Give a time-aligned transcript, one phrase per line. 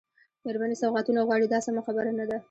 [0.45, 2.37] مېرمنې سوغاتونه غواړي دا سمه خبره نه ده.